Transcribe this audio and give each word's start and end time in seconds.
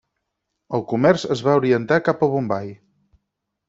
El 0.77 0.85
comerç 0.93 1.27
es 1.37 1.45
va 1.51 1.55
orientar 1.63 2.03
cap 2.11 2.27
a 2.31 2.35
Bombai. 2.35 2.77